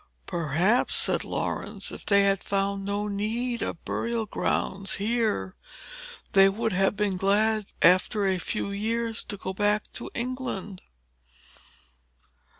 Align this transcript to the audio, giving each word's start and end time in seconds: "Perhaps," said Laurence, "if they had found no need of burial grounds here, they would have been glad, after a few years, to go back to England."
"Perhaps," 0.25 0.95
said 0.95 1.23
Laurence, 1.23 1.91
"if 1.91 2.07
they 2.07 2.23
had 2.23 2.43
found 2.43 2.83
no 2.83 3.07
need 3.07 3.61
of 3.61 3.85
burial 3.85 4.25
grounds 4.25 4.95
here, 4.95 5.55
they 6.31 6.49
would 6.49 6.73
have 6.73 6.95
been 6.95 7.17
glad, 7.17 7.67
after 7.83 8.25
a 8.25 8.39
few 8.39 8.71
years, 8.71 9.23
to 9.25 9.37
go 9.37 9.53
back 9.53 9.83
to 9.93 10.09
England." 10.15 10.81